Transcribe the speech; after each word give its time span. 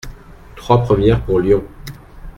Trois 0.55 0.81
premières 0.83 1.23
pour 1.23 1.39
Lyon!… 1.39 1.63